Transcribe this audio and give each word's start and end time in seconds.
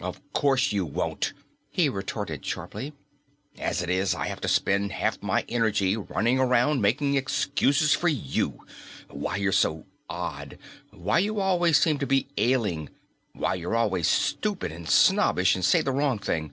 "Of 0.00 0.18
course 0.32 0.72
you 0.72 0.84
won't," 0.84 1.32
he 1.70 1.88
retorted 1.88 2.44
sharply. 2.44 2.94
"As 3.58 3.80
it 3.80 3.88
is, 3.88 4.12
I 4.12 4.26
have 4.26 4.40
to 4.40 4.48
spend 4.48 4.90
half 4.90 5.22
my 5.22 5.44
energy 5.48 5.96
running 5.96 6.40
around 6.40 6.80
making 6.82 7.14
excuses 7.14 7.92
for 7.94 8.08
you 8.08 8.66
why 9.08 9.36
you're 9.36 9.52
so 9.52 9.86
odd, 10.10 10.58
why 10.90 11.20
you 11.20 11.38
always 11.38 11.78
seem 11.78 11.98
to 12.00 12.06
be 12.08 12.26
ailing, 12.36 12.88
why 13.34 13.54
you're 13.54 13.76
always 13.76 14.08
stupid 14.08 14.72
and 14.72 14.88
snobbish 14.90 15.54
and 15.54 15.64
say 15.64 15.80
the 15.80 15.92
wrong 15.92 16.18
thing. 16.18 16.52